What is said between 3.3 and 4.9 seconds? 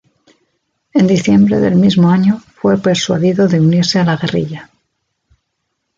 de unirse a la guerrilla.